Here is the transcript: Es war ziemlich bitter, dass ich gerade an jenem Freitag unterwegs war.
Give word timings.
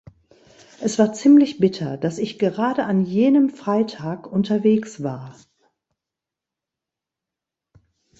Es 0.81 0.97
war 0.97 1.13
ziemlich 1.13 1.59
bitter, 1.59 1.95
dass 1.95 2.17
ich 2.17 2.39
gerade 2.39 2.85
an 2.85 3.05
jenem 3.05 3.51
Freitag 3.51 4.25
unterwegs 4.25 5.03
war. 5.03 5.35